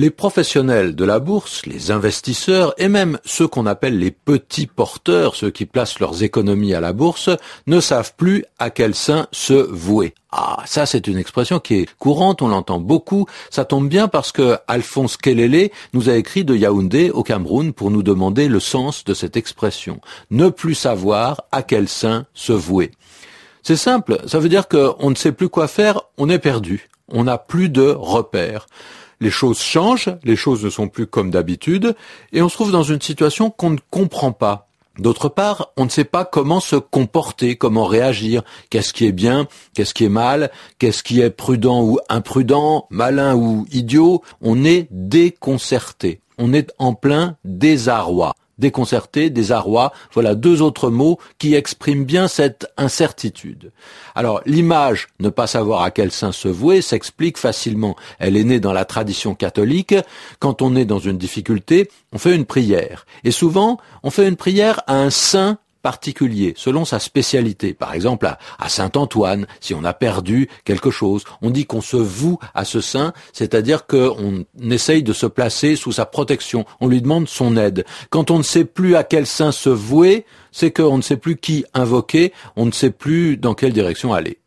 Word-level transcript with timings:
Les 0.00 0.08
professionnels 0.08 0.96
de 0.96 1.04
la 1.04 1.18
bourse, 1.18 1.66
les 1.66 1.90
investisseurs 1.90 2.72
et 2.78 2.88
même 2.88 3.18
ceux 3.26 3.46
qu'on 3.46 3.66
appelle 3.66 3.98
les 3.98 4.10
petits 4.10 4.66
porteurs, 4.66 5.34
ceux 5.34 5.50
qui 5.50 5.66
placent 5.66 6.00
leurs 6.00 6.22
économies 6.22 6.72
à 6.72 6.80
la 6.80 6.94
bourse, 6.94 7.28
ne 7.66 7.80
savent 7.80 8.14
plus 8.16 8.46
à 8.58 8.70
quel 8.70 8.94
sein 8.94 9.26
se 9.30 9.52
vouer. 9.52 10.14
Ah, 10.32 10.62
ça 10.64 10.86
c'est 10.86 11.06
une 11.06 11.18
expression 11.18 11.60
qui 11.60 11.80
est 11.80 11.88
courante, 11.98 12.40
on 12.40 12.48
l'entend 12.48 12.80
beaucoup. 12.80 13.26
Ça 13.50 13.66
tombe 13.66 13.90
bien 13.90 14.08
parce 14.08 14.32
que 14.32 14.56
Alphonse 14.68 15.18
nous 15.92 16.08
a 16.08 16.14
écrit 16.14 16.46
de 16.46 16.56
Yaoundé 16.56 17.10
au 17.10 17.22
Cameroun 17.22 17.74
pour 17.74 17.90
nous 17.90 18.02
demander 18.02 18.48
le 18.48 18.58
sens 18.58 19.04
de 19.04 19.12
cette 19.12 19.36
expression. 19.36 20.00
Ne 20.30 20.48
plus 20.48 20.74
savoir 20.74 21.42
à 21.52 21.62
quel 21.62 21.90
sein 21.90 22.24
se 22.32 22.54
vouer. 22.54 22.90
C'est 23.62 23.76
simple, 23.76 24.18
ça 24.24 24.38
veut 24.38 24.48
dire 24.48 24.66
qu'on 24.66 25.10
ne 25.10 25.14
sait 25.14 25.32
plus 25.32 25.50
quoi 25.50 25.68
faire, 25.68 26.00
on 26.16 26.30
est 26.30 26.38
perdu. 26.38 26.88
On 27.12 27.24
n'a 27.24 27.36
plus 27.36 27.68
de 27.68 27.90
repères 27.90 28.66
les 29.20 29.30
choses 29.30 29.60
changent, 29.60 30.10
les 30.24 30.36
choses 30.36 30.64
ne 30.64 30.70
sont 30.70 30.88
plus 30.88 31.06
comme 31.06 31.30
d'habitude, 31.30 31.94
et 32.32 32.42
on 32.42 32.48
se 32.48 32.54
trouve 32.54 32.72
dans 32.72 32.82
une 32.82 33.00
situation 33.00 33.50
qu'on 33.50 33.70
ne 33.70 33.78
comprend 33.90 34.32
pas. 34.32 34.68
D'autre 34.98 35.28
part, 35.28 35.72
on 35.76 35.84
ne 35.84 35.90
sait 35.90 36.04
pas 36.04 36.24
comment 36.24 36.60
se 36.60 36.76
comporter, 36.76 37.56
comment 37.56 37.84
réagir, 37.84 38.42
qu'est-ce 38.68 38.92
qui 38.92 39.06
est 39.06 39.12
bien, 39.12 39.46
qu'est-ce 39.72 39.94
qui 39.94 40.04
est 40.04 40.10
mal, 40.10 40.50
qu'est-ce 40.78 41.02
qui 41.02 41.20
est 41.20 41.30
prudent 41.30 41.82
ou 41.82 41.98
imprudent, 42.08 42.86
malin 42.90 43.34
ou 43.34 43.66
idiot, 43.72 44.22
on 44.42 44.64
est 44.64 44.88
déconcerté, 44.90 46.20
on 46.38 46.52
est 46.52 46.72
en 46.78 46.94
plein 46.94 47.36
désarroi 47.44 48.34
déconcerté, 48.60 49.30
désarroi, 49.30 49.92
voilà 50.12 50.34
deux 50.36 50.62
autres 50.62 50.90
mots 50.90 51.18
qui 51.38 51.54
expriment 51.54 52.04
bien 52.04 52.28
cette 52.28 52.68
incertitude. 52.76 53.72
Alors 54.14 54.40
l'image, 54.46 55.08
ne 55.18 55.30
pas 55.30 55.46
savoir 55.46 55.82
à 55.82 55.90
quel 55.90 56.12
saint 56.12 56.32
se 56.32 56.48
vouer, 56.48 56.82
s'explique 56.82 57.38
facilement. 57.38 57.96
Elle 58.18 58.36
est 58.36 58.44
née 58.44 58.60
dans 58.60 58.72
la 58.72 58.84
tradition 58.84 59.34
catholique. 59.34 59.94
Quand 60.38 60.62
on 60.62 60.76
est 60.76 60.84
dans 60.84 60.98
une 60.98 61.18
difficulté, 61.18 61.90
on 62.12 62.18
fait 62.18 62.36
une 62.36 62.46
prière. 62.46 63.06
Et 63.24 63.30
souvent, 63.30 63.78
on 64.02 64.10
fait 64.10 64.28
une 64.28 64.36
prière 64.36 64.82
à 64.86 64.94
un 64.94 65.10
saint 65.10 65.58
particulier, 65.82 66.54
selon 66.56 66.84
sa 66.84 66.98
spécialité. 66.98 67.74
Par 67.74 67.94
exemple, 67.94 68.26
à, 68.26 68.68
Saint-Antoine, 68.68 69.46
si 69.60 69.74
on 69.74 69.84
a 69.84 69.92
perdu 69.92 70.48
quelque 70.64 70.90
chose, 70.90 71.24
on 71.42 71.50
dit 71.50 71.66
qu'on 71.66 71.80
se 71.80 71.96
voue 71.96 72.38
à 72.54 72.64
ce 72.64 72.80
saint, 72.80 73.12
c'est-à-dire 73.32 73.86
qu'on 73.86 74.44
essaye 74.70 75.02
de 75.02 75.12
se 75.12 75.26
placer 75.26 75.76
sous 75.76 75.92
sa 75.92 76.06
protection, 76.06 76.64
on 76.80 76.88
lui 76.88 77.00
demande 77.00 77.28
son 77.28 77.56
aide. 77.56 77.84
Quand 78.10 78.30
on 78.30 78.38
ne 78.38 78.42
sait 78.42 78.64
plus 78.64 78.96
à 78.96 79.04
quel 79.04 79.26
saint 79.26 79.52
se 79.52 79.70
vouer, 79.70 80.26
c'est 80.52 80.70
qu'on 80.70 80.96
ne 80.96 81.02
sait 81.02 81.16
plus 81.16 81.36
qui 81.36 81.64
invoquer, 81.74 82.32
on 82.56 82.66
ne 82.66 82.72
sait 82.72 82.90
plus 82.90 83.36
dans 83.36 83.54
quelle 83.54 83.72
direction 83.72 84.12
aller. 84.12 84.39